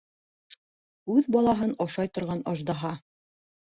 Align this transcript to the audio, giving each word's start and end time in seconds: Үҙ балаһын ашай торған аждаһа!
Үҙ 1.15 1.29
балаһын 1.37 1.75
ашай 1.87 2.13
торған 2.19 2.43
аждаһа! 2.55 2.95